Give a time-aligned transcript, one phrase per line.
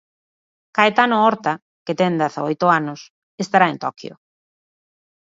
[0.75, 1.53] Caetano Horta,
[1.85, 2.99] que ten dezaoito anos,
[3.43, 4.13] estará en Toquio.